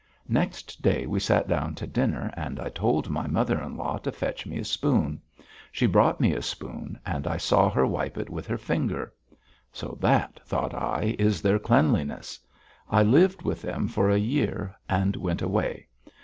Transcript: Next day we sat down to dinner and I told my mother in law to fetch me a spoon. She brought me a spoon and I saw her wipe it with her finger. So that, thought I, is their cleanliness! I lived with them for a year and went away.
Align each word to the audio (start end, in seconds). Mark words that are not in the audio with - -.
Next 0.29 0.81
day 0.81 1.05
we 1.05 1.19
sat 1.19 1.47
down 1.47 1.75
to 1.75 1.85
dinner 1.85 2.33
and 2.35 2.59
I 2.59 2.69
told 2.69 3.07
my 3.11 3.27
mother 3.27 3.61
in 3.61 3.77
law 3.77 3.99
to 3.99 4.11
fetch 4.11 4.47
me 4.47 4.57
a 4.57 4.65
spoon. 4.65 5.21
She 5.71 5.85
brought 5.85 6.19
me 6.19 6.33
a 6.33 6.41
spoon 6.41 6.97
and 7.05 7.27
I 7.27 7.37
saw 7.37 7.69
her 7.69 7.85
wipe 7.85 8.17
it 8.17 8.27
with 8.27 8.47
her 8.47 8.57
finger. 8.57 9.13
So 9.71 9.99
that, 10.01 10.39
thought 10.43 10.73
I, 10.73 11.15
is 11.19 11.43
their 11.43 11.59
cleanliness! 11.59 12.39
I 12.89 13.03
lived 13.03 13.43
with 13.43 13.61
them 13.61 13.87
for 13.87 14.09
a 14.09 14.17
year 14.17 14.75
and 14.89 15.15
went 15.15 15.43
away. 15.43 15.87